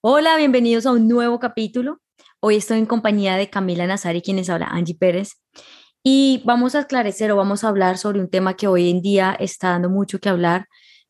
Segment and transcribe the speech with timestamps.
[0.00, 2.00] Hola, bienvenidos a un nuevo capítulo.
[2.38, 5.42] Hoy estoy en compañía de Camila Nazari, quienes habla Angie Pérez,
[6.04, 9.36] y vamos a esclarecer o vamos a hablar sobre un tema que hoy en día
[9.40, 10.66] está dando mucho que hablar,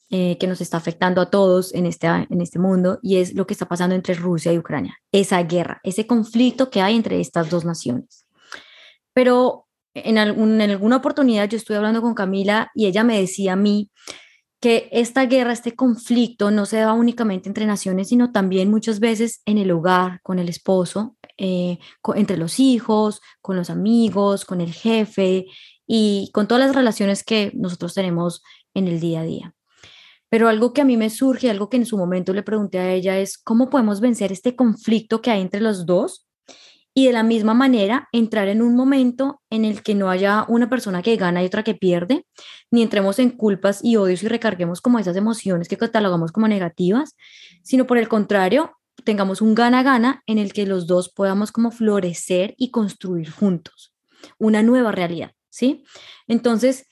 [0.09, 3.47] eh, que nos está afectando a todos en este, en este mundo, y es lo
[3.47, 7.51] que está pasando entre Rusia y Ucrania, esa guerra, ese conflicto que hay entre estas
[7.51, 8.27] dos naciones.
[9.13, 13.53] Pero en, algún, en alguna oportunidad yo estuve hablando con Camila y ella me decía
[13.53, 13.91] a mí
[14.61, 19.42] que esta guerra, este conflicto no se da únicamente entre naciones, sino también muchas veces
[19.46, 21.78] en el hogar, con el esposo, eh,
[22.16, 25.46] entre los hijos, con los amigos, con el jefe
[25.87, 28.42] y con todas las relaciones que nosotros tenemos
[28.74, 29.55] en el día a día.
[30.29, 32.93] Pero algo que a mí me surge, algo que en su momento le pregunté a
[32.93, 36.27] ella es, ¿cómo podemos vencer este conflicto que hay entre los dos
[36.98, 40.69] y de la misma manera entrar en un momento en el que no haya una
[40.69, 42.27] persona que gana y otra que pierde,
[42.73, 47.15] ni entremos en culpas y odios y recarguemos como esas emociones que catalogamos como negativas,
[47.62, 48.73] sino por el contrario,
[49.05, 53.95] tengamos un gana-gana en el que los dos podamos como florecer y construir juntos
[54.40, 55.85] una nueva realidad, ¿sí?
[56.27, 56.85] Entonces,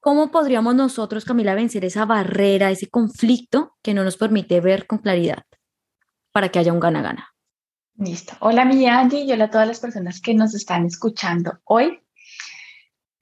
[0.00, 4.98] ¿cómo podríamos nosotros, Camila, vencer esa barrera, ese conflicto que no nos permite ver con
[4.98, 5.44] claridad
[6.30, 7.33] para que haya un gana-gana?
[7.96, 8.32] Listo.
[8.40, 12.00] Hola, mi Angie y hola a todas las personas que nos están escuchando hoy.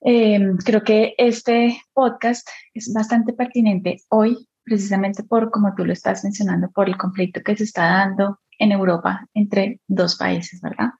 [0.00, 6.24] Em, creo que este podcast es bastante pertinente hoy, precisamente por, como tú lo estás
[6.24, 10.92] mencionando, por el conflicto que se está dando en Europa entre dos países, ¿verdad?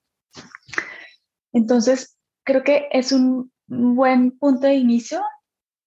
[1.55, 5.23] Entonces, creo que es un buen punto de inicio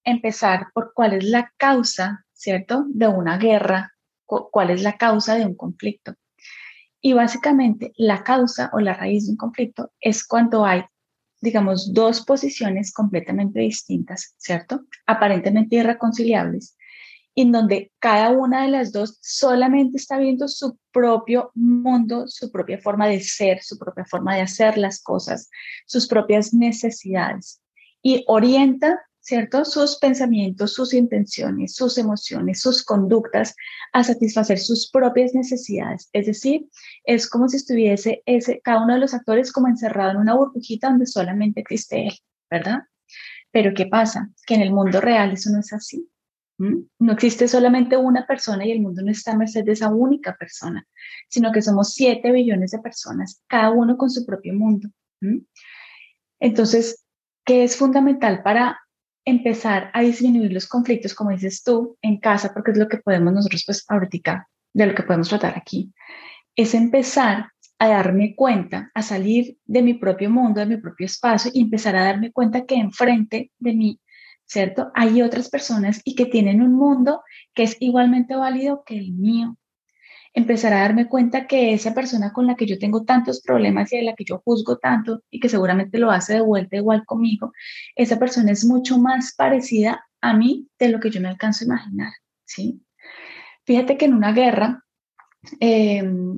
[0.04, 3.94] empezar por cuál es la causa, ¿cierto?, de una guerra,
[4.26, 6.16] cuál es la causa de un conflicto.
[7.06, 10.86] Y básicamente la causa o la raíz de un conflicto es cuando hay,
[11.40, 14.86] digamos, dos posiciones completamente distintas, ¿cierto?
[15.06, 16.76] Aparentemente irreconciliables,
[17.36, 22.80] en donde cada una de las dos solamente está viendo su propio mundo, su propia
[22.80, 25.52] forma de ser, su propia forma de hacer las cosas,
[25.86, 27.62] sus propias necesidades
[28.02, 29.66] y orienta ¿cierto?
[29.66, 33.56] Sus pensamientos, sus intenciones, sus emociones, sus conductas
[33.92, 36.10] a satisfacer sus propias necesidades.
[36.14, 36.68] Es decir,
[37.06, 40.90] es como si estuviese ese, cada uno de los actores como encerrado en una burbujita
[40.90, 42.14] donde solamente existe él,
[42.52, 42.84] ¿verdad?
[43.50, 44.30] Pero ¿qué pasa?
[44.46, 46.08] Que en el mundo real eso no es así.
[46.58, 50.36] No existe solamente una persona y el mundo no está a merced de esa única
[50.38, 50.88] persona,
[51.30, 54.88] sino que somos siete billones de personas, cada uno con su propio mundo.
[56.40, 57.04] Entonces,
[57.44, 58.80] ¿qué es fundamental para
[59.26, 63.34] empezar a disminuir los conflictos, como dices tú, en casa, porque es lo que podemos
[63.34, 65.92] nosotros, pues ahorita, de lo que podemos tratar aquí,
[66.56, 67.50] es empezar
[67.80, 71.96] a darme cuenta, a salir de mi propio mundo, de mi propio espacio y empezar
[71.96, 74.00] a darme cuenta que enfrente de mí,
[74.46, 74.92] ¿cierto?
[74.94, 77.22] Hay otras personas y que tienen un mundo
[77.54, 79.58] que es igualmente válido que el mío,
[80.36, 83.98] empezar a darme cuenta que esa persona con la que yo tengo tantos problemas y
[83.98, 87.54] de la que yo juzgo tanto y que seguramente lo hace de vuelta igual conmigo,
[87.96, 91.68] esa persona es mucho más parecida a mí de lo que yo me alcanzo a
[91.68, 92.12] imaginar,
[92.44, 92.82] ¿sí?
[93.66, 94.84] Fíjate que en una guerra,
[95.62, 96.38] em,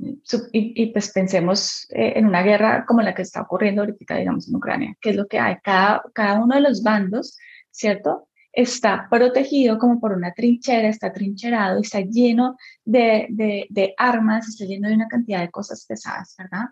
[0.52, 4.54] y, pues pensemos eh, en una guerra como la que está ocurriendo ahorita, digamos, en
[4.54, 7.36] Ucrania, que es lo que hay, cada, cada uno de los bandos,
[7.72, 8.28] ¿cierto?
[8.52, 14.88] Está protegido como por una trinchera, está trincherado, está lleno de, de, armas, está lleno
[14.88, 16.66] de una cantidad de cosas pesadas, ¿verdad?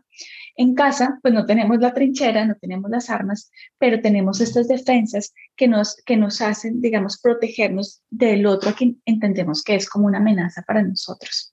[0.56, 5.32] En casa, pues no tenemos la trinchera, no tenemos las armas, pero tenemos estas defensas
[5.54, 10.19] que nos, que nos hacen, digamos, protegernos del otro que entendemos que es como una
[10.19, 11.53] amenaza para nosotros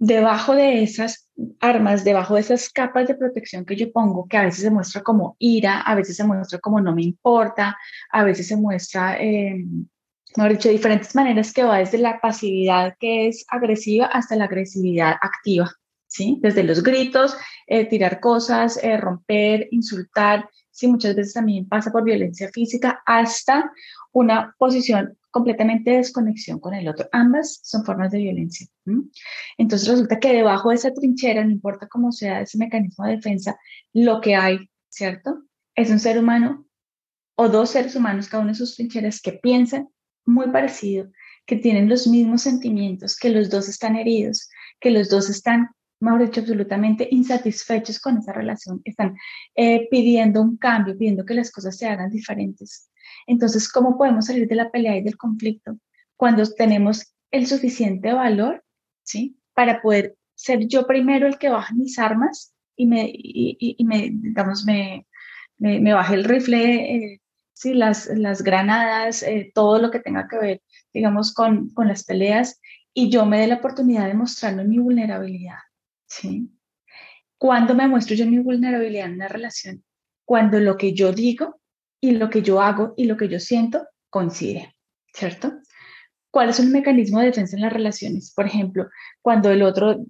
[0.00, 1.28] debajo de esas
[1.60, 5.02] armas, debajo de esas capas de protección que yo pongo, que a veces se muestra
[5.02, 7.76] como ira, a veces se muestra como no me importa,
[8.10, 9.62] a veces se muestra, eh,
[10.36, 14.44] mejor dicho, de diferentes maneras que va desde la pasividad que es agresiva hasta la
[14.44, 15.70] agresividad activa,
[16.06, 16.38] ¿sí?
[16.40, 17.36] Desde los gritos,
[17.66, 23.70] eh, tirar cosas, eh, romper, insultar, sí, muchas veces también pasa por violencia física, hasta
[24.12, 27.08] una posición completamente de desconexión con el otro.
[27.12, 28.66] Ambas son formas de violencia.
[29.56, 33.58] Entonces resulta que debajo de esa trinchera, no importa cómo sea ese mecanismo de defensa,
[33.92, 34.58] lo que hay,
[34.88, 35.42] ¿cierto?
[35.74, 36.66] Es un ser humano
[37.36, 39.88] o dos seres humanos, cada uno de sus trincheras, que piensan
[40.26, 41.10] muy parecido,
[41.46, 45.68] que tienen los mismos sentimientos, que los dos están heridos, que los dos están,
[46.00, 49.16] mejor dicho, absolutamente insatisfechos con esa relación, están
[49.54, 52.89] eh, pidiendo un cambio, pidiendo que las cosas se hagan diferentes.
[53.26, 55.78] Entonces, ¿cómo podemos salir de la pelea y del conflicto?
[56.16, 58.64] Cuando tenemos el suficiente valor,
[59.02, 59.38] ¿sí?
[59.54, 64.64] Para poder ser yo primero el que baja mis armas y me, y, me digamos,
[64.64, 65.06] me,
[65.58, 67.20] me, baje el rifle, eh,
[67.52, 67.74] ¿sí?
[67.74, 70.62] Las, las granadas, eh, todo lo que tenga que ver,
[70.92, 72.60] digamos, con, con las peleas
[72.92, 75.58] y yo me dé la oportunidad de mostrarme mi vulnerabilidad.
[76.06, 76.50] ¿sí?
[77.38, 79.84] ¿Cuándo me muestro yo mi vulnerabilidad en una relación?
[80.24, 81.59] Cuando lo que yo digo
[82.00, 84.74] y lo que yo hago y lo que yo siento coincide,
[85.12, 85.52] ¿cierto?
[86.30, 88.32] ¿Cuál es un mecanismo de defensa en las relaciones?
[88.32, 88.88] Por ejemplo,
[89.20, 90.04] cuando el otro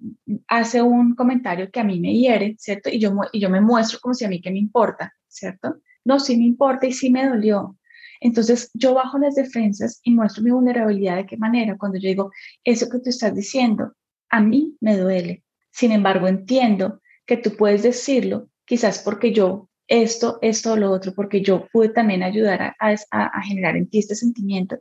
[0.47, 2.89] hace un comentario que a mí me hiere, ¿cierto?
[2.89, 5.77] Y yo, y yo me muestro como si a mí que me importa, ¿cierto?
[6.05, 7.77] No, sí me importa y sí me dolió.
[8.19, 11.75] Entonces yo bajo las defensas y muestro mi vulnerabilidad de qué manera.
[11.77, 12.31] Cuando yo digo,
[12.63, 13.93] eso que tú estás diciendo,
[14.29, 15.43] a mí me duele.
[15.71, 21.13] Sin embargo, entiendo que tú puedes decirlo, quizás porque yo esto, esto o lo otro,
[21.13, 24.77] porque yo pude también ayudar a, a, generar en ti este sentimiento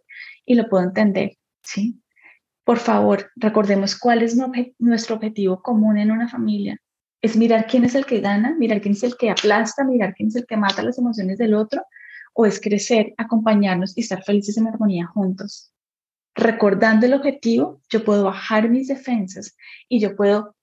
[0.47, 2.01] y lo puedo entender, ¿sí?
[2.62, 4.37] Por favor, recordemos cuál es
[4.79, 6.79] nuestro objetivo común en una familia.
[7.21, 10.29] Es mirar quién es el que gana, mirar quién es el que aplasta, mirar quién
[10.29, 11.83] es el que mata las emociones del otro,
[12.33, 15.73] o es crecer, acompañarnos y estar felices en armonía juntos.
[16.37, 19.56] Recordando el objetivo, yo puedo bajar mis defensas
[19.89, 20.55] y yo puedo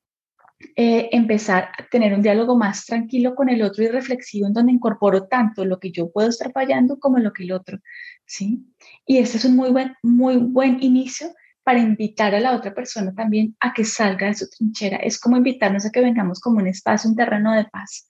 [0.76, 4.72] eh, empezar a tener un diálogo más tranquilo con el otro y reflexivo en donde
[4.72, 7.80] incorporo tanto lo que yo puedo estar fallando como lo que el otro,
[8.26, 8.66] ¿sí?
[9.06, 11.28] Y este es un muy buen, muy buen inicio
[11.64, 14.98] para invitar a la otra persona también a que salga de su trinchera.
[14.98, 18.08] Es como invitarnos a que vengamos como un espacio, un terreno de paz.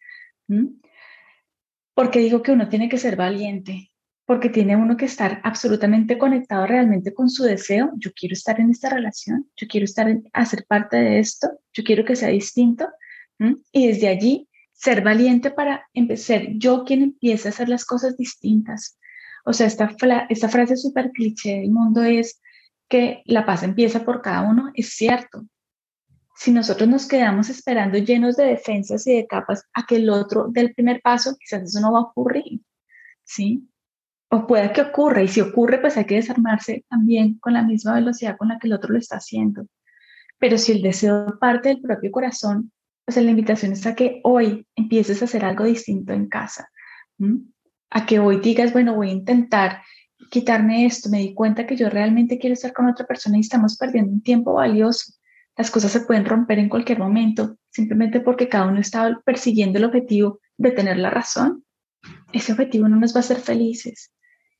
[1.93, 3.91] Porque digo que uno tiene que ser valiente,
[4.27, 7.93] porque tiene uno que estar absolutamente conectado realmente con su deseo.
[7.95, 11.83] Yo quiero estar en esta relación, yo quiero estar en, hacer parte de esto, yo
[11.85, 12.89] quiero que sea distinto.
[13.71, 18.99] Y desde allí ser valiente para empezar, yo quien empiece a hacer las cosas distintas.
[19.45, 19.95] O sea, esta,
[20.27, 22.41] esta frase súper cliché del mundo es
[22.89, 25.45] que la paz empieza por cada uno, es cierto.
[26.35, 30.47] Si nosotros nos quedamos esperando llenos de defensas y de capas a que el otro
[30.49, 32.59] dé el primer paso, quizás eso no va a ocurrir,
[33.23, 33.69] ¿sí?
[34.29, 37.95] O pueda que ocurra, y si ocurre, pues hay que desarmarse también con la misma
[37.95, 39.67] velocidad con la que el otro lo está haciendo.
[40.39, 42.71] Pero si el deseo parte del propio corazón,
[43.05, 46.69] pues la invitación es a que hoy empieces a hacer algo distinto en casa,
[47.89, 49.81] a que hoy digas, bueno, voy a intentar
[50.29, 53.77] quitarme esto, me di cuenta que yo realmente quiero estar con otra persona y estamos
[53.77, 55.13] perdiendo un tiempo valioso.
[55.55, 59.85] Las cosas se pueden romper en cualquier momento, simplemente porque cada uno está persiguiendo el
[59.85, 61.63] objetivo de tener la razón.
[62.33, 64.11] Ese objetivo no nos va a hacer felices.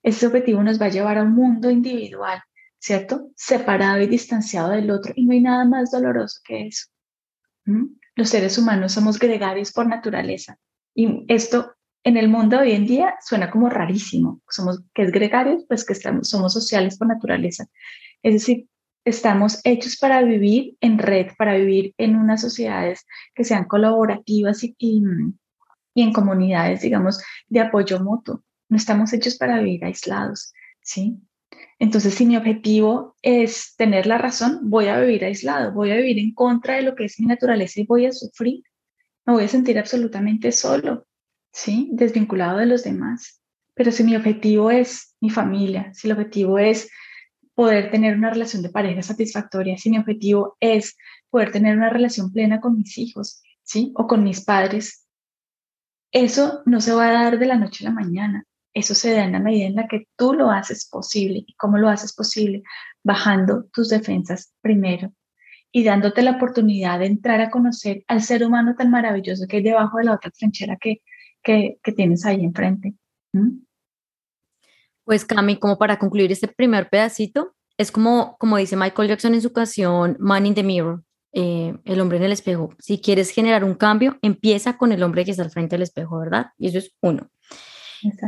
[0.07, 2.42] Ese objetivo nos va a llevar a un mundo individual,
[2.80, 3.30] ¿cierto?
[3.36, 5.12] Separado y distanciado del otro.
[5.18, 6.86] Y no hay nada más doloroso que eso.
[8.15, 10.57] Los seres humanos somos gregarios por naturaleza.
[10.95, 11.75] Y esto
[12.06, 14.39] en el mundo hoy en día suena como rarísimo.
[14.48, 15.65] Somos, que es gregarios?
[15.68, 17.65] Pues que estamos, somos sociales por naturaleza.
[18.24, 18.69] Es decir,
[19.04, 23.06] estamos hechos para vivir en red, para vivir en unas sociedades
[23.36, 25.04] que sean colaborativas y,
[25.95, 31.17] en comunidades, digamos, de apoyo mutuo no estamos hechos para vivir aislados, ¿sí?
[31.79, 36.19] Entonces, si mi objetivo es tener la razón, voy a vivir aislado, voy a vivir
[36.19, 38.63] en contra de lo que es mi naturaleza y voy a sufrir,
[39.25, 41.05] me voy a sentir absolutamente solo,
[41.51, 41.89] ¿sí?
[41.91, 43.41] Desvinculado de los demás.
[43.75, 46.89] Pero si mi objetivo es mi familia, si el objetivo es
[47.53, 50.97] poder tener una relación de pareja satisfactoria, si mi objetivo es
[51.29, 53.91] poder tener una relación plena con mis hijos, ¿sí?
[53.95, 55.07] O con mis padres,
[56.11, 58.46] eso no se va a dar de la noche a la mañana.
[58.77, 61.44] Eso se da en la medida en la que tú lo haces posible.
[61.47, 62.62] ¿Y cómo lo haces posible?
[63.03, 65.11] Bajando tus defensas primero
[65.71, 69.63] y dándote la oportunidad de entrar a conocer al ser humano tan maravilloso que hay
[69.63, 71.01] debajo de la otra trinchera que,
[71.42, 72.94] que, tienes ahí enfrente.
[73.33, 73.63] ¿Mm?
[75.06, 79.42] Pues Cami, como para concluir este primer pedacito, es como, como dice Michael Jackson en
[79.42, 82.75] su canción Man in the Mirror, eh, el hombre en el espejo.
[82.78, 86.19] Si quieres generar un cambio, empieza con el hombre que está al frente del espejo,
[86.19, 86.51] ¿verdad?
[86.59, 87.31] Y eso es uno.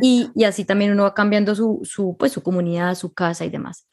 [0.01, 3.49] Y, y, así también uno va cambiando su, su, pues, su comunidad, su casa y
[3.49, 3.88] demás.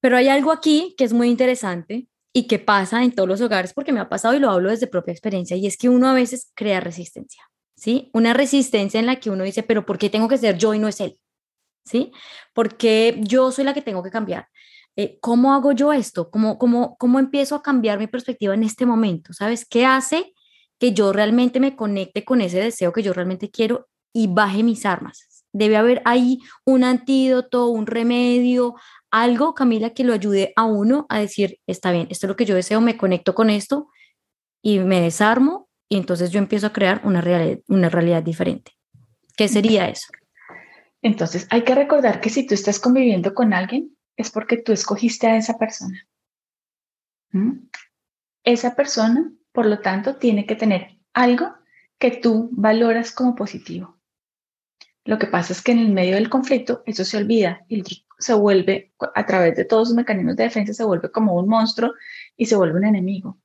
[0.00, 3.72] Pero hay algo aquí que es muy interesante y que pasa en todos los hogares
[3.72, 6.14] porque me ha pasado y lo hablo desde propia experiencia y es que uno a
[6.14, 7.42] veces crea resistencia,
[7.74, 8.10] ¿sí?
[8.12, 10.78] Una resistencia en la que uno dice, pero ¿por qué tengo que ser yo y
[10.78, 11.18] no es él?
[11.84, 12.12] ¿Sí?
[12.54, 14.48] Porque yo soy la que tengo que cambiar.
[14.96, 16.30] Eh, ¿Cómo hago yo esto?
[16.30, 19.32] ¿Cómo, cómo, ¿Cómo empiezo a cambiar mi perspectiva en este momento?
[19.32, 19.64] ¿Sabes?
[19.64, 20.34] ¿Qué hace
[20.78, 24.86] que yo realmente me conecte con ese deseo que yo realmente quiero y baje mis
[24.86, 25.44] armas.
[25.52, 28.76] Debe haber ahí un antídoto, un remedio,
[29.10, 32.44] algo, Camila, que lo ayude a uno a decir, está bien, esto es lo que
[32.44, 33.88] yo deseo, me conecto con esto
[34.62, 38.72] y me desarmo y entonces yo empiezo a crear una realidad, una realidad diferente.
[39.36, 40.06] ¿Qué sería eso?
[41.02, 45.26] Entonces, hay que recordar que si tú estás conviviendo con alguien, es porque tú escogiste
[45.26, 46.06] a esa persona.
[47.32, 47.68] ¿Mm?
[48.44, 51.54] Esa persona, por lo tanto, tiene que tener algo
[51.98, 53.99] que tú valoras como positivo.
[55.04, 57.82] Lo que pasa es que en el medio del conflicto eso se olvida y
[58.18, 61.92] se vuelve, a través de todos sus mecanismos de defensa, se vuelve como un monstruo
[62.36, 63.38] y se vuelve un enemigo.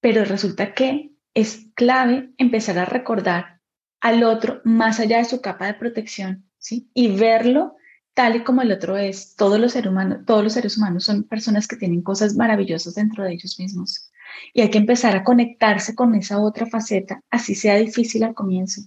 [0.00, 3.60] Pero resulta que es clave empezar a recordar
[4.00, 6.90] al otro más allá de su capa de protección, ¿sí?
[6.94, 7.76] Y verlo
[8.14, 9.34] tal y como el otro es.
[9.36, 13.24] Todos los seres humanos, todos los seres humanos son personas que tienen cosas maravillosas dentro
[13.24, 14.10] de ellos mismos.
[14.52, 18.82] Y hay que empezar a conectarse con esa otra faceta, así sea difícil al comienzo.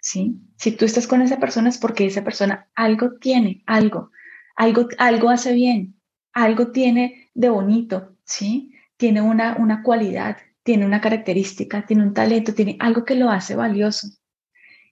[0.00, 0.40] ¿Sí?
[0.56, 4.10] Si tú estás con esa persona es porque esa persona algo tiene, algo,
[4.56, 6.00] algo, algo hace bien,
[6.32, 8.72] algo tiene de bonito, ¿sí?
[8.96, 13.54] Tiene una, una cualidad, tiene una característica, tiene un talento, tiene algo que lo hace
[13.54, 14.08] valioso.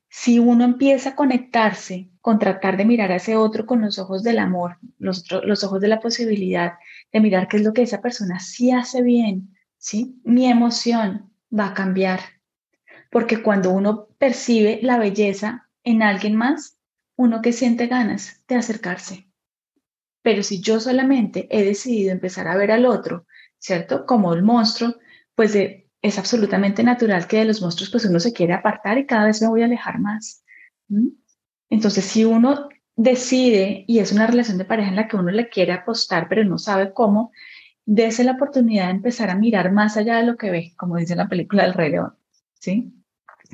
[0.08, 4.22] Si uno empieza a conectarse con tratar de mirar a ese otro con los ojos
[4.22, 6.74] del amor, los, los ojos de la posibilidad,
[7.12, 10.20] de mirar qué es lo que esa persona sí hace bien, ¿sí?
[10.24, 12.20] Mi emoción va a cambiar.
[13.10, 16.78] Porque cuando uno percibe la belleza en alguien más,
[17.16, 19.28] uno que siente ganas de acercarse.
[20.22, 23.26] Pero si yo solamente he decidido empezar a ver al otro,
[23.58, 24.06] ¿cierto?
[24.06, 24.96] Como el monstruo,
[25.34, 25.56] pues
[26.02, 29.40] es absolutamente natural que de los monstruos pues uno se quiere apartar y cada vez
[29.40, 30.44] me voy a alejar más.
[31.70, 35.48] Entonces, si uno decide y es una relación de pareja en la que uno le
[35.48, 37.30] quiere apostar, pero no sabe cómo,
[37.84, 41.14] dése la oportunidad de empezar a mirar más allá de lo que ve, como dice
[41.14, 42.14] la película del Rey León,
[42.60, 42.92] ¿sí?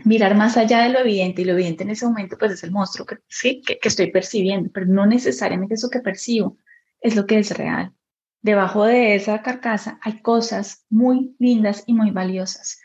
[0.05, 2.71] Mirar más allá de lo evidente y lo evidente en ese momento pues es el
[2.71, 3.63] monstruo que, ¿sí?
[3.65, 6.57] que, que estoy percibiendo, pero no necesariamente eso que percibo
[7.01, 7.93] es lo que es real.
[8.41, 12.81] Debajo de esa carcasa hay cosas muy lindas y muy valiosas.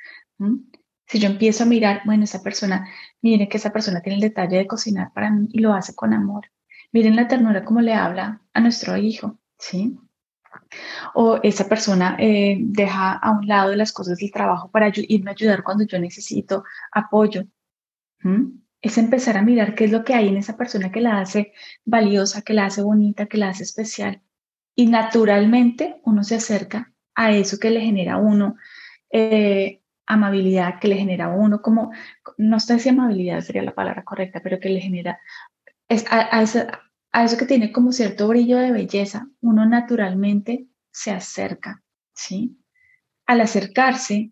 [1.08, 2.88] Si yo empiezo a mirar, bueno, esa persona,
[3.22, 6.14] miren que esa persona tiene el detalle de cocinar para mí y lo hace con
[6.14, 6.52] amor.
[6.92, 9.98] Miren la ternura como le habla a nuestro hijo, ¿sí?
[11.14, 15.34] O esa persona eh, deja a un lado las cosas del trabajo para irme a
[15.34, 17.46] ayudar cuando yo necesito apoyo.
[18.82, 21.54] Es empezar a mirar qué es lo que hay en esa persona que la hace
[21.86, 24.22] valiosa, que la hace bonita, que la hace especial.
[24.76, 28.56] Y naturalmente uno se acerca a eso que le genera a uno
[29.12, 31.92] eh, amabilidad, que le genera a uno como,
[32.38, 35.20] no sé si amabilidad sería la palabra correcta, pero que le genera
[36.10, 36.87] a, a
[37.24, 41.84] eso que tiene como cierto brillo de belleza, uno naturalmente se acerca,
[42.14, 42.58] ¿sí?
[43.26, 44.32] Al acercarse,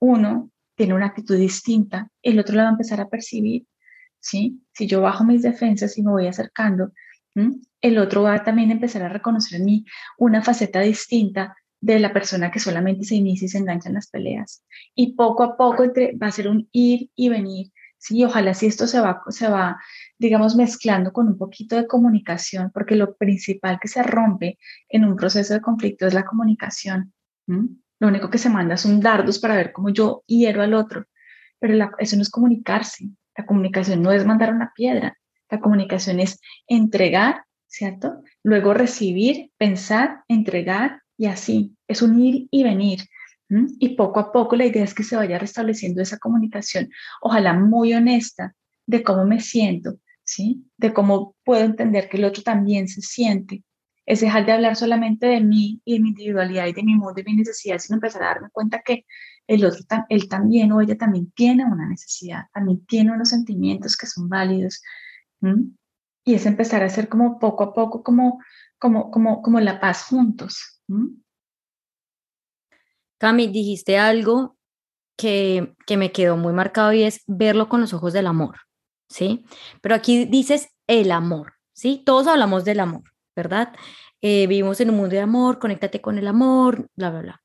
[0.00, 3.66] uno tiene una actitud distinta, el otro la va a empezar a percibir,
[4.20, 4.60] ¿sí?
[4.72, 6.92] Si yo bajo mis defensas y me voy acercando,
[7.80, 9.84] el otro va a también empezar a reconocer en mí
[10.18, 14.08] una faceta distinta de la persona que solamente se inicia y se engancha en las
[14.08, 14.64] peleas.
[14.94, 18.24] Y poco a poco va a ser un ir y venir, ¿sí?
[18.24, 19.78] Ojalá si esto se va, se va
[20.18, 25.16] digamos, mezclando con un poquito de comunicación, porque lo principal que se rompe en un
[25.16, 27.12] proceso de conflicto es la comunicación.
[27.46, 31.06] Lo único que se manda son dardos para ver cómo yo hiero al otro,
[31.58, 33.08] pero eso no es comunicarse.
[33.36, 35.18] La comunicación no es mandar una piedra,
[35.50, 38.22] la comunicación es entregar, ¿cierto?
[38.42, 41.76] Luego recibir, pensar, entregar y así.
[41.86, 43.00] Es un ir y venir.
[43.48, 47.94] Y poco a poco la idea es que se vaya restableciendo esa comunicación, ojalá muy
[47.94, 48.54] honesta
[48.86, 50.64] de cómo me siento, ¿sí?
[50.76, 53.62] De cómo puedo entender que el otro también se siente.
[54.04, 57.20] Es dejar de hablar solamente de mí y de mi individualidad y de mi mundo
[57.20, 59.04] y mi necesidad, sino empezar a darme cuenta que
[59.46, 64.06] el otro, él también o ella también tiene una necesidad, también tiene unos sentimientos que
[64.06, 64.82] son válidos.
[66.24, 68.40] Y es empezar a hacer como poco a poco, como,
[68.78, 70.82] como, como, como la paz juntos.
[73.18, 74.56] Cami, dijiste algo
[75.16, 78.56] que, que me quedó muy marcado y es verlo con los ojos del amor.
[79.08, 79.44] ¿sí?
[79.80, 82.02] Pero aquí dices el amor, ¿sí?
[82.04, 83.02] Todos hablamos del amor,
[83.34, 83.72] ¿verdad?
[84.22, 87.42] Eh, vivimos en un mundo de amor, conéctate con el amor, bla, bla, bla.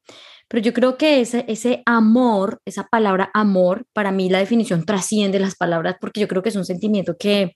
[0.48, 5.40] Pero yo creo que ese, ese amor, esa palabra amor, para mí la definición trasciende
[5.40, 7.56] las palabras porque yo creo que es un sentimiento que,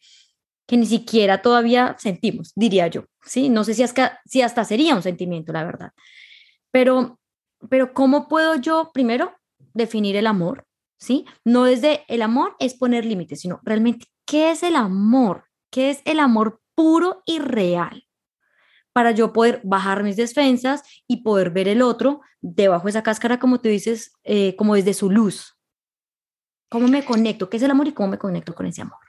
[0.67, 3.49] que ni siquiera todavía sentimos, diría yo, ¿sí?
[3.49, 5.91] No sé si hasta, si hasta sería un sentimiento, la verdad.
[6.71, 7.19] Pero,
[7.69, 9.33] pero ¿cómo puedo yo, primero,
[9.73, 10.65] definir el amor?
[10.97, 11.25] ¿sí?
[11.43, 15.45] No desde el amor es poner límites, sino realmente, ¿qué es el amor?
[15.71, 18.07] ¿Qué es el amor puro y real?
[18.93, 23.39] Para yo poder bajar mis defensas y poder ver el otro debajo de esa cáscara,
[23.39, 25.57] como tú dices, eh, como desde su luz.
[26.69, 27.49] ¿Cómo me conecto?
[27.49, 28.99] ¿Qué es el amor y cómo me conecto con ese amor?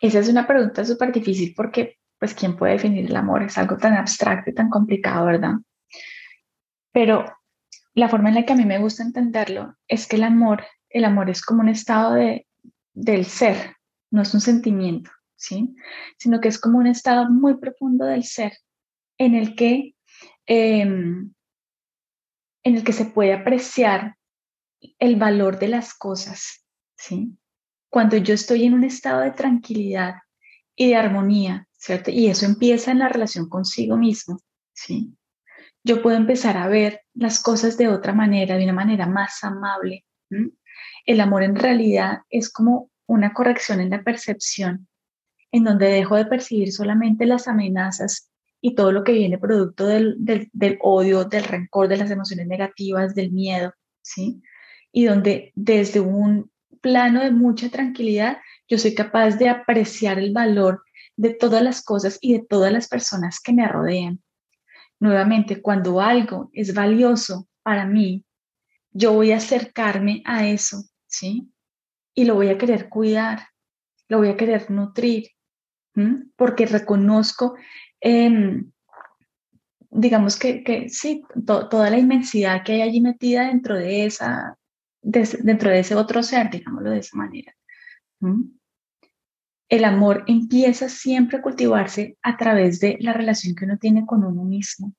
[0.00, 3.42] Esa es una pregunta súper difícil porque, pues, ¿quién puede definir el amor?
[3.42, 5.54] Es algo tan abstracto y tan complicado, ¿verdad?
[6.92, 7.24] Pero
[7.94, 11.04] la forma en la que a mí me gusta entenderlo es que el amor el
[11.04, 12.46] amor es como un estado de,
[12.94, 13.76] del ser,
[14.10, 15.74] no es un sentimiento, ¿sí?
[16.16, 18.56] Sino que es como un estado muy profundo del ser
[19.18, 19.96] en el que,
[20.46, 21.34] em,
[22.62, 24.16] en el que se puede apreciar
[25.00, 26.64] el valor de las cosas,
[26.96, 27.36] ¿sí?
[27.90, 30.14] Cuando yo estoy en un estado de tranquilidad
[30.76, 32.12] y de armonía, ¿cierto?
[32.12, 34.38] Y eso empieza en la relación consigo mismo,
[34.72, 35.12] ¿sí?
[35.84, 40.04] Yo puedo empezar a ver las cosas de otra manera, de una manera más amable.
[41.04, 44.88] El amor en realidad es como una corrección en la percepción,
[45.52, 48.30] en donde dejo de percibir solamente las amenazas
[48.62, 53.14] y todo lo que viene producto del, del, odio, del rencor, de las emociones negativas,
[53.14, 54.40] del miedo, ¿sí?
[54.90, 56.50] Y donde desde un
[56.80, 58.38] plano de mucha tranquilidad
[58.68, 60.82] yo soy capaz de apreciar el valor
[61.16, 64.23] de todas las cosas y de todas las personas que me rodean.
[65.00, 68.24] Nuevamente, cuando algo es valioso para mí,
[68.90, 71.50] yo voy a acercarme a eso, ¿sí?
[72.14, 73.48] Y lo voy a querer cuidar,
[74.08, 75.28] lo voy a querer nutrir,
[76.36, 77.56] porque reconozco,
[78.00, 78.70] em,
[79.90, 84.56] digamos que, sí, toda la inmensidad que hay allí metida dentro de, esa,
[85.02, 87.54] dentro de ese otro ser, digámoslo de esa manera.
[89.74, 94.22] El amor empieza siempre a cultivarse a través de la relación que uno tiene con
[94.22, 94.94] uno mismo.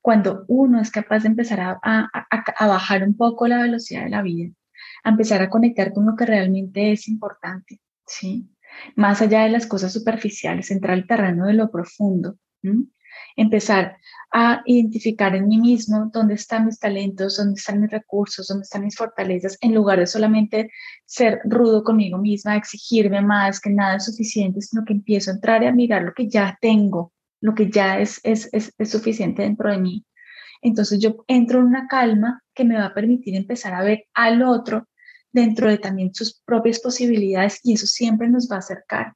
[0.00, 2.10] Cuando uno es capaz de empezar a,
[2.58, 4.50] bajar un poco la velocidad de la vida,
[5.02, 8.48] a empezar a conectar con lo que realmente es importante, ¿sí?
[8.96, 12.38] más allá de las cosas superficiales, entrar al terreno de lo profundo,
[13.36, 13.96] empezar
[14.32, 18.84] a identificar en mí mismo dónde están mis talentos, dónde están mis recursos, dónde están
[18.84, 20.70] mis fortalezas, en lugar de solamente
[21.06, 25.62] ser rudo conmigo misma, exigirme más, que nada es suficiente, sino que empiezo a entrar
[25.62, 29.42] y a mirar lo que ya tengo, lo que ya es, es, es, es suficiente
[29.42, 30.04] dentro de mí.
[30.62, 34.42] Entonces yo entro en una calma que me va a permitir empezar a ver al
[34.42, 34.88] otro
[35.30, 39.14] dentro de también sus propias posibilidades y eso siempre nos va a acercar.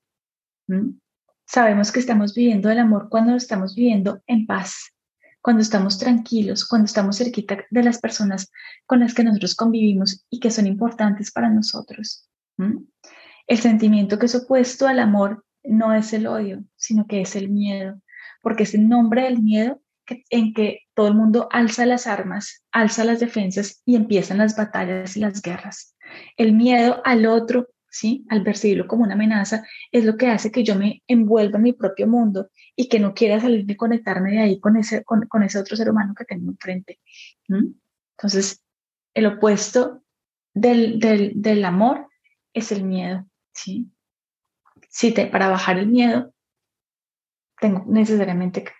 [1.50, 4.92] Sabemos que estamos viviendo el amor cuando lo estamos viviendo en paz,
[5.40, 8.52] cuando estamos tranquilos, cuando estamos cerquita de las personas
[8.84, 12.28] con las que nosotros convivimos y que son importantes para nosotros.
[13.46, 17.48] El sentimiento que es opuesto al amor no es el odio, sino que es el
[17.48, 17.98] miedo,
[18.42, 19.80] porque es el nombre del miedo
[20.28, 25.16] en que todo el mundo alza las armas, alza las defensas y empiezan las batallas
[25.16, 25.96] y las guerras.
[26.36, 28.26] El miedo al otro, ¿sí?
[28.28, 31.72] Al percibirlo como una amenaza, es lo que hace que yo me envuelva en mi
[31.72, 35.58] propio mundo y que no quiera salir de conectarme de ahí con ese, con, ese
[35.58, 37.00] otro ser humano que tengo enfrente.
[37.48, 38.64] Entonces,
[39.14, 40.02] el opuesto
[40.54, 42.08] del, del, amor
[42.52, 43.90] es el miedo, ¿sí?
[44.88, 46.32] Si para bajar el miedo,
[47.60, 48.72] tengo necesariamente que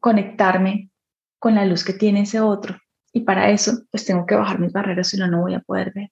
[0.00, 0.90] conectarme
[1.38, 2.78] con la luz que tiene ese otro.
[3.12, 5.92] Y para eso, pues tengo que bajar mis barreras, si no, no voy a poder
[5.94, 6.10] ver.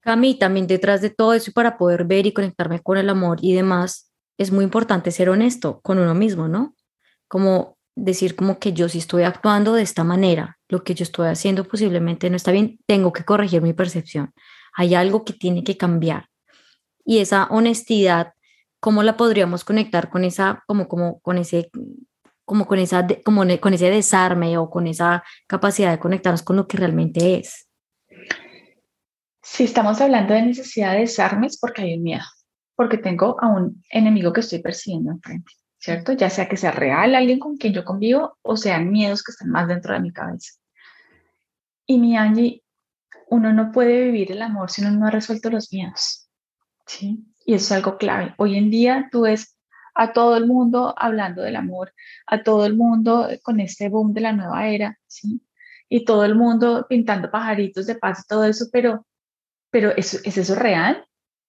[0.00, 3.38] Cami, también detrás de todo eso y para poder ver y conectarme con el amor
[3.42, 6.74] y demás, es muy importante ser honesto con uno mismo, ¿no?
[7.28, 11.28] Como decir como que yo sí estoy actuando de esta manera, lo que yo estoy
[11.28, 14.32] haciendo posiblemente no está bien, tengo que corregir mi percepción,
[14.72, 16.28] hay algo que tiene que cambiar.
[17.04, 18.32] Y esa honestidad,
[18.80, 21.70] ¿cómo la podríamos conectar con esa, como, como, con ese,
[22.44, 26.66] como con esa, como con ese desarme o con esa capacidad de conectarnos con lo
[26.66, 27.69] que realmente es?
[29.52, 32.24] Si estamos hablando de necesidad de desarmes, porque hay un miedo,
[32.76, 36.12] porque tengo a un enemigo que estoy persiguiendo enfrente, ¿cierto?
[36.12, 39.50] Ya sea que sea real alguien con quien yo convivo o sean miedos que están
[39.50, 40.52] más dentro de mi cabeza.
[41.84, 42.62] Y mi Angie,
[43.26, 46.30] uno no puede vivir el amor si uno no ha resuelto los miedos,
[46.86, 47.26] ¿sí?
[47.44, 48.34] Y eso es algo clave.
[48.38, 49.58] Hoy en día tú ves
[49.96, 51.92] a todo el mundo hablando del amor,
[52.28, 55.42] a todo el mundo con este boom de la nueva era, ¿sí?
[55.88, 59.04] Y todo el mundo pintando pajaritos de paz y todo eso, pero
[59.70, 61.06] pero ¿es, ¿es eso real?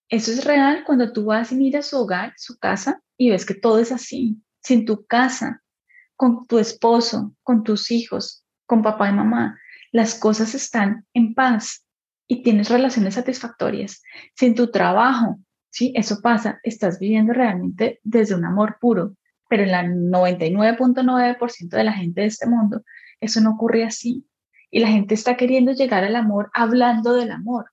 [0.09, 3.53] Eso es real cuando tú vas y miras su hogar, su casa, y ves que
[3.53, 4.41] todo es así.
[4.63, 5.63] sin tu casa,
[6.15, 9.59] con tu esposo, con tus hijos, con papá y mamá,
[9.91, 11.85] las cosas están en paz
[12.27, 14.03] y tienes relaciones satisfactorias.
[14.35, 15.93] sin tu trabajo, ¿sí?
[15.95, 19.15] Eso pasa, estás viviendo realmente desde un amor puro,
[19.49, 22.83] pero en la 99.9% de la gente de este mundo,
[23.19, 24.25] eso no ocurre así.
[24.69, 27.71] Y la gente está queriendo llegar al amor hablando del amor,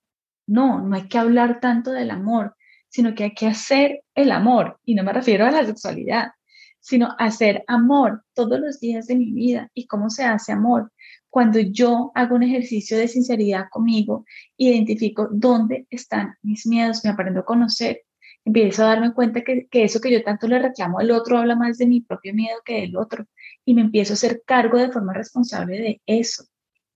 [0.49, 2.55] no, no hay que hablar tanto del amor,
[2.89, 4.79] sino que hay que hacer el amor.
[4.83, 6.31] Y no me refiero a la sexualidad,
[6.79, 9.69] sino hacer amor todos los días de mi vida.
[9.73, 10.91] ¿Y cómo se hace amor?
[11.29, 14.25] Cuando yo hago un ejercicio de sinceridad conmigo,
[14.57, 18.01] identifico dónde están mis miedos, me aprendo a conocer,
[18.43, 21.77] empiezo a darme cuenta que, eso que yo tanto le reclamo al otro habla más
[21.77, 23.25] de mi propio miedo que del otro
[23.65, 26.45] y me empiezo a hacer cargo de forma responsable de eso,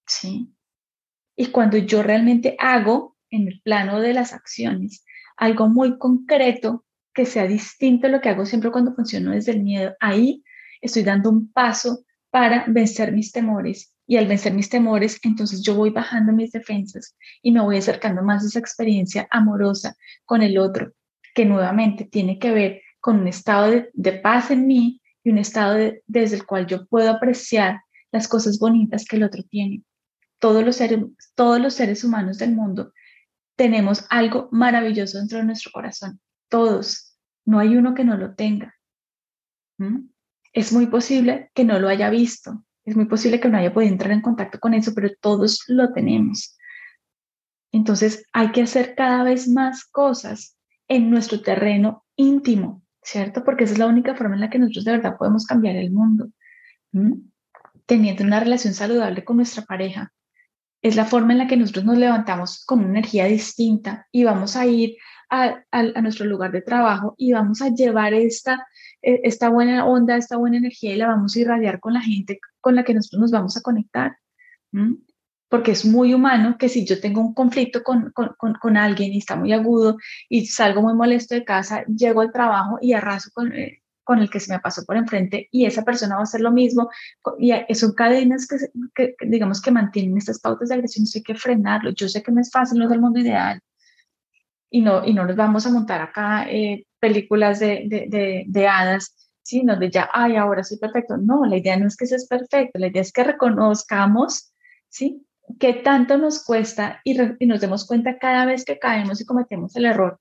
[0.08, 0.50] ¿sí?
[1.36, 5.04] Y cuando yo realmente hago en el plano de las acciones,
[5.38, 9.63] algo muy concreto que sea distinto a lo que hago siempre cuando funciono desde el
[9.63, 9.96] miedo.
[10.00, 10.43] Ahí
[10.82, 15.76] estoy dando un paso para vencer mis temores y al vencer mis temores, entonces yo
[15.76, 20.58] voy bajando mis defensas y me voy acercando más a esa experiencia amorosa con el
[20.58, 20.91] otro,
[21.34, 25.78] que nuevamente tiene que ver con un estado de, paz en mí y un estado
[26.06, 29.84] desde el cual yo puedo apreciar las cosas bonitas que el otro tiene.
[30.39, 31.00] Todos los seres,
[31.36, 32.91] todos los seres humanos del mundo
[33.56, 36.20] tenemos algo maravilloso dentro de nuestro corazón.
[36.50, 37.18] Todos.
[37.46, 38.76] No hay uno que no lo tenga.
[39.78, 40.10] ¿Mm?
[40.54, 42.63] Es muy posible que no lo haya visto.
[42.86, 45.94] Es muy posible que no haya podido entrar en contacto con eso, pero todos lo
[45.94, 46.58] tenemos.
[47.72, 53.44] Entonces hay que hacer cada vez más cosas en nuestro terreno íntimo, ¿cierto?
[53.44, 55.92] Porque esa es la única forma en la que nosotros de verdad podemos cambiar el
[55.92, 56.30] mundo.
[57.86, 60.13] Teniendo una relación saludable con nuestra pareja.
[60.84, 64.56] Es la forma en la que nosotros nos levantamos con una energía distinta y vamos
[64.56, 64.98] a ir
[65.30, 65.63] a,
[66.02, 68.67] nuestro lugar de trabajo y vamos a llevar esta,
[69.02, 72.39] e, esta buena onda, esta buena energía y la vamos a irradiar con la gente
[72.62, 74.17] con la que nosotros nos vamos a conectar
[75.54, 79.19] porque es muy humano que si yo tengo un conflicto con, con, con, alguien y
[79.19, 83.54] está muy agudo y salgo muy molesto de casa, llego al trabajo y arraso con,
[83.54, 86.42] eh, con el que se me pasó por enfrente y esa persona va a hacer
[86.42, 86.89] lo mismo.
[87.39, 88.58] Y son cadenas que,
[88.96, 91.92] que, digamos, que mantienen estas pautas de agresión, hay que frenarlo.
[91.92, 93.60] Yo sé que no es fácil, no es el mundo ideal.
[94.70, 98.68] Y no, y no nos vamos a montar acá eh, películas de, de, de, de
[98.68, 99.62] hadas, ¿sí?
[99.63, 101.18] Donde ya, ay, ahora soy perfecto.
[101.18, 104.52] No, la idea no es que seas perfecto, la idea es que reconozcamos,
[104.89, 105.26] ¿sí?
[105.60, 109.86] qué tanto nos cuesta y, nos demos cuenta cada vez que caemos y cometemos el
[109.86, 110.20] error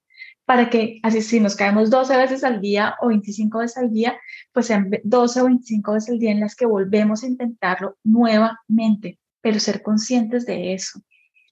[0.52, 4.20] para que así si nos caemos 12 veces al día o 25 veces al día,
[4.52, 9.18] pues sean 12 o 25 veces al día en las que volvemos a intentarlo nuevamente,
[9.40, 11.00] pero ser conscientes de eso,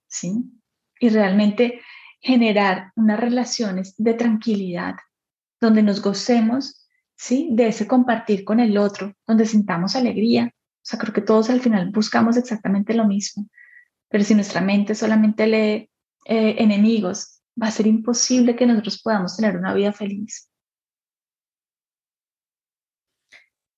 [0.07, 0.45] ¿sí?
[0.99, 1.81] Y realmente
[2.21, 4.97] generar unas relaciones de tranquilidad,
[5.63, 6.87] donde nos gocemos,
[7.17, 7.49] ¿sí?
[7.53, 10.53] De ese compartir con el otro, donde sintamos alegría.
[10.53, 13.49] O sea, creo que todos al final buscamos exactamente lo mismo.
[14.11, 15.91] Pero si nuestra mente solamente lee
[16.27, 20.51] eh, enemigos, va a ser imposible que nosotros podamos tener una vida feliz.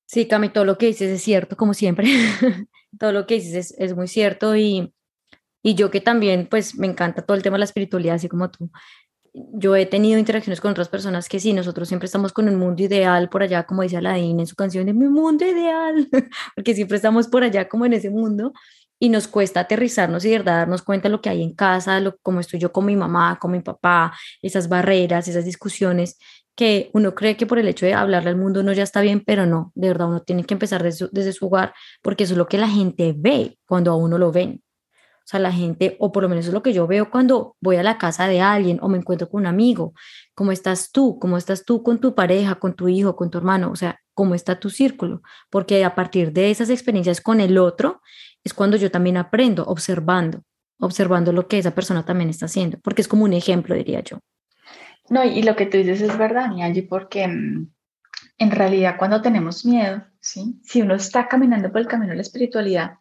[0.07, 2.07] Sí, Cami, todo lo que dices es cierto, como siempre.
[2.99, 4.92] todo lo que dices es, es muy cierto y,
[5.62, 8.51] y, yo que también, pues me encanta todo el tema de la espiritualidad, así como
[8.51, 8.71] tú.
[9.33, 12.83] Yo he tenido interacciones con otras personas que sí, nosotros siempre estamos con un mundo
[12.83, 16.07] ideal por allá, como dice Alain en su canción de Mi mundo ideal,
[16.55, 18.53] porque siempre estamos por allá como en ese mundo
[19.03, 21.99] y nos cuesta aterrizarnos y de verdad darnos cuenta de lo que hay en casa,
[21.99, 26.19] lo, cómo estoy yo con mi mamá, con mi papá, esas barreras, esas discusiones
[26.55, 29.21] que uno cree que por el hecho de hablarle al mundo uno ya está bien,
[29.27, 32.35] pero no, de verdad uno tiene que empezar desde su, desde su hogar porque eso
[32.35, 34.62] es lo que la gente ve cuando a uno lo ven.
[35.25, 37.77] O sea, la gente, o por lo menos es lo que yo veo cuando voy
[37.77, 39.95] a la casa de alguien o me encuentro con un amigo.
[40.35, 41.19] ¿Cómo estás tú?
[41.21, 43.71] ¿Cómo estás tú con tu pareja, con tu hijo, con tu hermano?
[43.71, 45.23] O sea, ¿cómo está tu círculo?
[45.51, 48.03] Porque a partir de esas experiencias con el otro
[48.45, 50.43] es cuando yo también aprendo observando,
[50.79, 54.19] observando lo que esa persona también está haciendo, porque es como un ejemplo, diría yo.
[55.09, 57.71] No, y lo que tú dices es verdad, Nianji, porque mm,
[58.39, 60.61] en realidad cuando tenemos miedo, ¿sí?
[60.63, 62.99] si uno está caminando por el camino de la espiritualidad,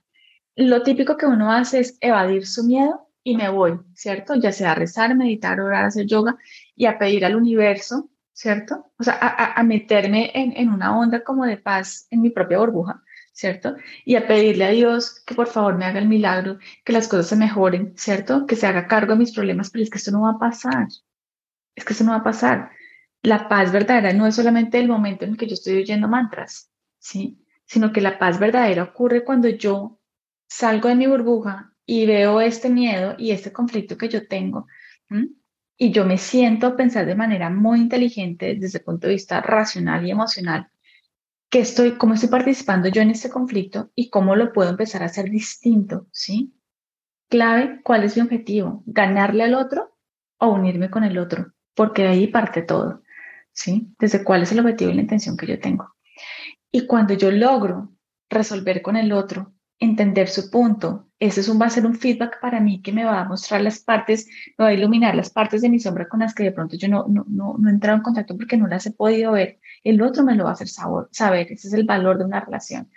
[0.62, 4.36] lo típico que uno hace es evadir su miedo y me voy, ¿cierto?
[4.36, 6.38] Ya sea a rezar, meditar, orar, hacer yoga
[6.76, 8.92] y a pedir al universo, ¿cierto?
[8.98, 13.04] O sea, a, meterme en, en, una onda como de paz en mi propia burbuja.
[13.34, 13.76] ¿cierto?
[14.06, 17.28] Y a pedirle a Dios que por favor me haga el milagro, que las cosas
[17.28, 18.46] se mejoren, ¿cierto?
[18.46, 20.88] Que se haga cargo de mis problemas, pero es que esto no va a pasar.
[21.76, 22.72] Es que esto no va a pasar.
[23.24, 26.70] La paz verdadera no es solamente el momento en el que yo estoy oyendo mantras,
[27.00, 27.44] ¿sí?
[27.66, 30.01] Sino que la paz verdadera ocurre cuando yo
[30.52, 34.68] salgo de mi burbuja y veo este miedo y este conflicto que yo tengo.
[35.78, 39.40] Y yo me siento a pensar de manera muy inteligente desde el punto de vista
[39.40, 40.68] racional y emocional
[41.50, 45.08] qué estoy, cómo estoy participando yo en este conflicto y cómo lo puedo empezar a
[45.08, 46.54] hacer distinto, ¿sí?
[47.30, 48.84] Clave, ¿cuál es mi objetivo?
[48.86, 49.98] ¿Ganarle al otro
[50.38, 51.54] o unirme con el otro?
[51.74, 53.04] Porque de ahí parte todo,
[53.54, 53.94] ¿sí?
[54.00, 55.94] Desde cuál es el objetivo y la intención que yo tengo.
[56.72, 57.90] Y cuando yo logro
[58.30, 61.08] resolver con el otro entender su punto.
[61.20, 63.62] Ese es un, va a ser un feedback para mí que me va a mostrar
[63.62, 66.52] las partes, me va a iluminar las partes de mi sombra con las que de
[66.52, 69.34] pronto yo no, no, no, no he entrado en contacto porque no las he podido
[69.34, 69.60] ver.
[69.84, 71.52] El otro me lo va a hacer saber.
[71.52, 72.90] Ese es el valor de una relación.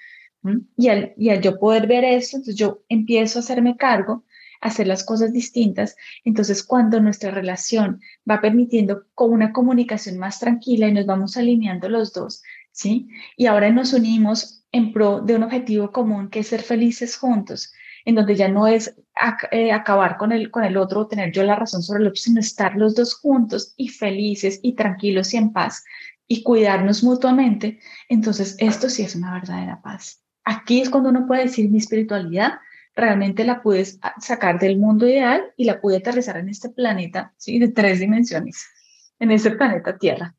[0.77, 4.25] Y al, y al yo poder ver eso, entonces yo empiezo a hacerme cargo,
[4.61, 5.97] a hacer las cosas distintas.
[6.23, 11.89] Entonces, cuando nuestra relación va permitiendo con una comunicación más tranquila y nos vamos alineando
[11.89, 12.43] los dos,
[12.73, 13.09] ¿sí?
[13.39, 17.73] Y ahora nos unimos en pro de un objetivo común que es ser felices juntos,
[18.05, 18.93] en donde ya no es
[19.53, 22.17] eh, acabar con el, con el otro o tener yo la razón sobre el otro,
[22.17, 25.85] sino estar los dos juntos y felices y tranquilos y en paz
[26.27, 30.21] y cuidarnos mutuamente, entonces esto sí es una verdadera paz.
[30.45, 32.55] Aquí es cuando uno puede decir mi espiritualidad
[32.97, 33.85] realmente la pude
[34.19, 37.61] sacar del mundo ideal y la pude aterrizar en este planeta ¿sí?
[37.61, 38.67] de tres dimensiones,
[39.21, 40.35] en este planeta Tierra.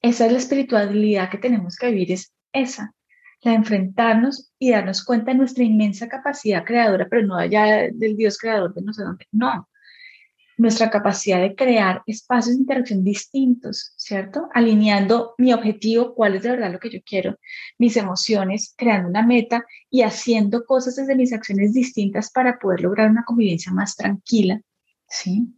[0.00, 2.94] esa es la espiritualidad que tenemos que vivir, es esa,
[3.42, 8.16] la de enfrentarnos y darnos cuenta de nuestra inmensa capacidad creadora, pero no allá del
[8.16, 9.68] Dios creador de no sé dónde, no,
[10.56, 14.48] nuestra capacidad de crear espacios de interacción distintos, ¿cierto?
[14.54, 17.36] Alineando mi objetivo, cuál es de verdad lo que yo quiero,
[17.78, 23.10] mis emociones, creando una meta y haciendo cosas desde mis acciones distintas para poder lograr
[23.10, 24.60] una convivencia más tranquila,
[25.08, 25.48] ¿sí?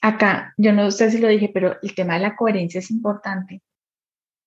[0.00, 3.62] Acá, yo no sé si lo dije, pero el tema de la coherencia es importante,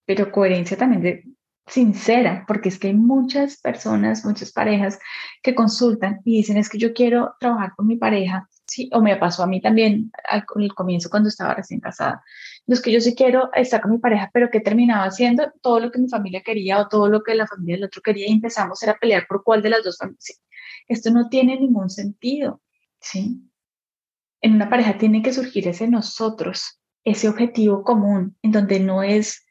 [0.05, 1.23] pero coherencia también de
[1.67, 4.99] sincera, porque es que hay muchas personas, muchas parejas
[5.41, 9.15] que consultan y dicen es que yo quiero trabajar con mi pareja, sí, o me
[9.15, 12.23] pasó a mí también al, comienzo cuando estaba recién casada,
[12.67, 15.91] los que yo sí quiero estar con mi pareja, pero que terminaba haciendo todo lo
[15.91, 18.83] que mi familia quería o todo lo que la familia del otro quería y empezamos
[18.83, 20.41] a pelear por cuál de las dos familias.
[20.87, 22.61] Esto no tiene ningún sentido,
[22.99, 23.41] ¿sí?
[24.41, 29.45] En una pareja tiene que surgir ese nosotros, ese objetivo común, en donde no es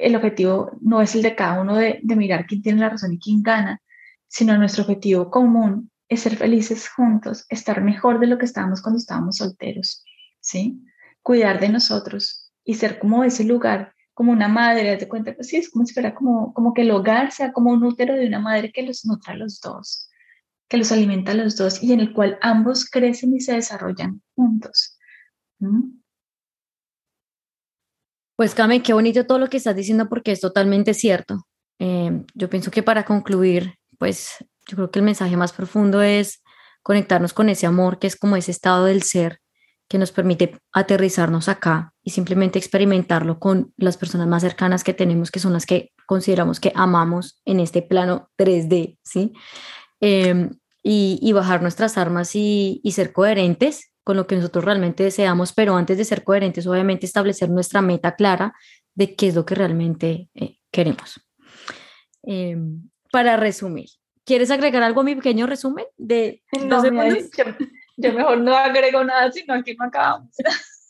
[0.00, 3.18] el objetivo no es el de cada uno de, mirar quién tiene la razón y
[3.18, 3.80] quién gana,
[4.28, 8.98] sino nuestro objetivo común es ser felices juntos, estar mejor de lo que estábamos cuando
[8.98, 10.04] estábamos solteros,
[10.40, 10.82] ¿sí?
[11.22, 15.56] Cuidar de nosotros y ser como ese lugar, como una madre, de cuenta, pues sí,
[15.56, 18.40] es como si fuera como, como que el hogar sea como un útero de una
[18.40, 20.10] madre que los nutra a los dos,
[20.68, 24.22] que los alimenta a los dos y en el cual ambos crecen y se desarrollan
[24.34, 24.98] juntos.
[28.40, 31.46] Pues Cami, qué bonito todo lo que estás diciendo porque es totalmente cierto.
[31.78, 36.42] Eh, yo pienso que para concluir, pues yo creo que el mensaje más profundo es
[36.82, 39.40] conectarnos con ese amor que es como ese estado del ser
[39.88, 45.30] que nos permite aterrizarnos acá y simplemente experimentarlo con las personas más cercanas que tenemos,
[45.30, 49.34] que son las que consideramos que amamos en este plano 3D, ¿sí?
[50.00, 50.48] Em,
[50.82, 55.76] y, bajar nuestras armas y, y ser coherentes con lo que nosotros realmente deseamos, pero
[55.76, 58.54] antes de ser coherentes, obviamente establecer nuestra meta clara
[58.94, 61.20] de qué es lo que realmente eh, queremos.
[62.22, 63.88] Em, para resumir,
[64.24, 66.82] ¿quieres agregar algo a mi pequeño resumen de no,
[67.96, 70.34] yo, mejor no agrego nada, sino aquí me acabamos.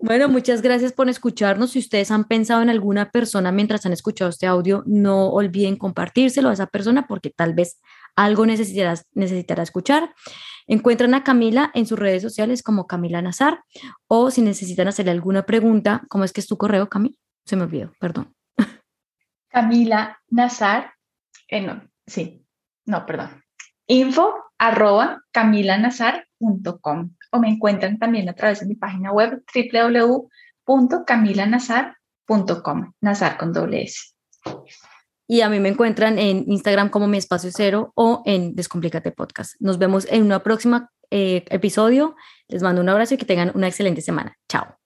[0.00, 1.70] Bueno, muchas gracias por escucharnos.
[1.70, 6.50] Si ustedes han pensado en alguna persona mientras han escuchado este audio, no olviden compartírselo
[6.50, 7.80] a esa persona porque tal vez
[8.16, 10.14] algo necesitará, necesitará escuchar.
[10.66, 13.62] Encuentran a Camila en sus redes sociales como Camila Nazar
[14.06, 17.16] o si necesitan hacerle alguna pregunta, ¿cómo es que es tu correo, Camila?
[17.44, 18.34] Se me olvidó, perdón.
[19.48, 20.94] Camila Nazar,
[21.48, 22.46] eh, no, sí,
[22.86, 23.42] no, perdón.
[23.86, 29.42] Info arroba camilanazar.com o me encuentran también a través de mi página web
[30.66, 34.14] www.camilanazar.com, Nazar con doble S.
[35.26, 39.54] Y a mí me encuentran en Instagram como mi espacio cero o en Descomplícate Podcast.
[39.60, 42.14] Nos vemos en un próximo eh, episodio.
[42.48, 44.36] Les mando un abrazo y que tengan una excelente semana.
[44.48, 44.83] Chao.